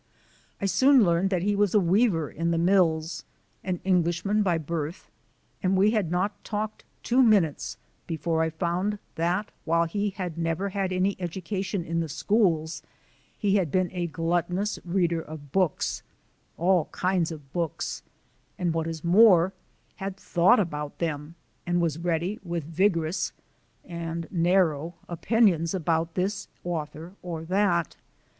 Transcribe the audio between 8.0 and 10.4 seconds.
before I found that, while he had